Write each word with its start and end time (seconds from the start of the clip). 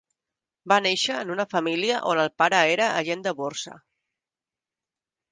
Va 0.71 0.75
néixer 0.85 1.17
en 1.25 1.33
una 1.33 1.43
família 1.51 1.99
on 2.11 2.21
el 2.23 2.31
pare 2.43 2.61
era 2.77 2.87
agent 3.01 3.21
de 3.27 3.33
borsa. 3.43 3.75